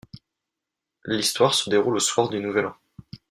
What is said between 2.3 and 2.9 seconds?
Nouvel An.